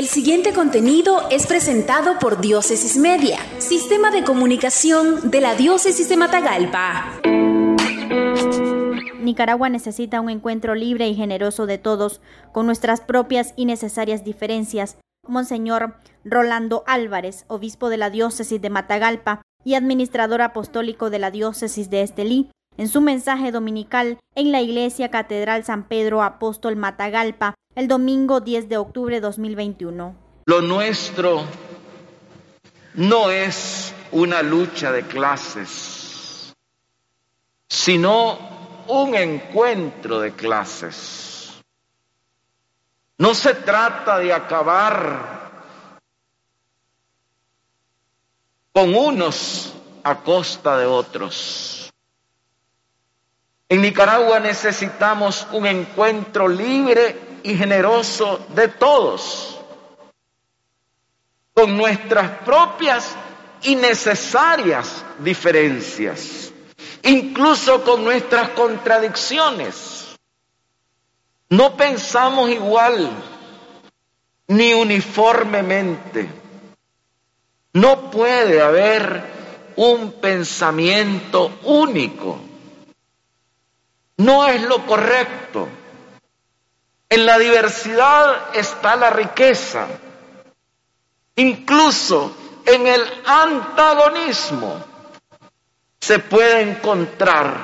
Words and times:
El 0.00 0.06
siguiente 0.06 0.54
contenido 0.54 1.28
es 1.30 1.46
presentado 1.46 2.18
por 2.18 2.40
Diócesis 2.40 2.96
Media, 2.96 3.36
Sistema 3.58 4.10
de 4.10 4.24
Comunicación 4.24 5.30
de 5.30 5.42
la 5.42 5.54
Diócesis 5.56 6.08
de 6.08 6.16
Matagalpa. 6.16 7.20
Nicaragua 9.20 9.68
necesita 9.68 10.22
un 10.22 10.30
encuentro 10.30 10.74
libre 10.74 11.06
y 11.06 11.14
generoso 11.14 11.66
de 11.66 11.76
todos, 11.76 12.22
con 12.50 12.64
nuestras 12.64 13.02
propias 13.02 13.52
y 13.56 13.66
necesarias 13.66 14.24
diferencias. 14.24 14.96
Monseñor 15.28 15.96
Rolando 16.24 16.82
Álvarez, 16.86 17.44
obispo 17.48 17.90
de 17.90 17.98
la 17.98 18.08
diócesis 18.08 18.58
de 18.62 18.70
Matagalpa 18.70 19.42
y 19.64 19.74
administrador 19.74 20.40
apostólico 20.40 21.10
de 21.10 21.18
la 21.18 21.30
diócesis 21.30 21.90
de 21.90 22.00
Estelí, 22.00 22.50
en 22.80 22.88
su 22.88 23.02
mensaje 23.02 23.52
dominical 23.52 24.18
en 24.34 24.52
la 24.52 24.62
Iglesia 24.62 25.10
Catedral 25.10 25.64
San 25.64 25.86
Pedro 25.86 26.22
Apóstol 26.22 26.76
Matagalpa 26.76 27.54
el 27.74 27.88
domingo 27.88 28.40
10 28.40 28.70
de 28.70 28.78
octubre 28.78 29.16
de 29.16 29.20
2021. 29.20 30.16
Lo 30.46 30.62
nuestro 30.62 31.44
no 32.94 33.30
es 33.30 33.92
una 34.12 34.40
lucha 34.40 34.92
de 34.92 35.02
clases, 35.02 36.54
sino 37.68 38.38
un 38.88 39.14
encuentro 39.14 40.18
de 40.18 40.32
clases. 40.32 41.60
No 43.18 43.34
se 43.34 43.52
trata 43.56 44.18
de 44.20 44.32
acabar 44.32 45.50
con 48.72 48.94
unos 48.94 49.74
a 50.02 50.16
costa 50.22 50.78
de 50.78 50.86
otros. 50.86 51.89
En 53.70 53.82
Nicaragua 53.82 54.40
necesitamos 54.40 55.46
un 55.52 55.64
encuentro 55.64 56.48
libre 56.48 57.38
y 57.44 57.54
generoso 57.56 58.44
de 58.48 58.66
todos, 58.66 59.60
con 61.54 61.76
nuestras 61.76 62.38
propias 62.40 63.14
y 63.62 63.76
necesarias 63.76 65.04
diferencias, 65.20 66.52
incluso 67.04 67.84
con 67.84 68.02
nuestras 68.02 68.48
contradicciones. 68.50 70.18
No 71.48 71.76
pensamos 71.76 72.50
igual 72.50 73.08
ni 74.48 74.74
uniformemente. 74.74 76.28
No 77.74 78.10
puede 78.10 78.60
haber 78.60 79.22
un 79.76 80.10
pensamiento 80.20 81.52
único. 81.62 82.49
No 84.20 84.46
es 84.46 84.60
lo 84.62 84.84
correcto. 84.84 85.66
En 87.08 87.24
la 87.24 87.38
diversidad 87.38 88.54
está 88.54 88.94
la 88.94 89.08
riqueza. 89.08 89.86
Incluso 91.36 92.36
en 92.66 92.86
el 92.86 93.02
antagonismo 93.24 94.84
se 95.98 96.18
puede 96.18 96.60
encontrar, 96.60 97.54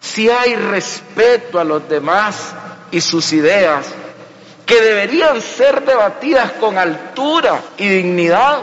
si 0.00 0.30
hay 0.30 0.56
respeto 0.56 1.60
a 1.60 1.64
los 1.64 1.86
demás 1.86 2.54
y 2.90 3.02
sus 3.02 3.34
ideas, 3.34 3.86
que 4.64 4.80
deberían 4.80 5.42
ser 5.42 5.84
debatidas 5.84 6.52
con 6.52 6.78
altura 6.78 7.60
y 7.76 7.86
dignidad, 7.86 8.62